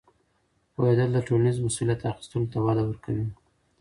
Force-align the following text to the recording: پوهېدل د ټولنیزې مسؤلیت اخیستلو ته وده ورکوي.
پوهېدل 0.73 1.09
د 1.13 1.17
ټولنیزې 1.27 1.61
مسؤلیت 1.67 2.01
اخیستلو 2.11 2.51
ته 2.51 2.57
وده 2.65 2.83
ورکوي. 2.85 3.25